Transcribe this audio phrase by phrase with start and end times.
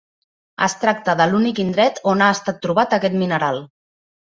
[0.67, 3.65] Es tracta de l'únic indret on ha estat trobat aquest mineral.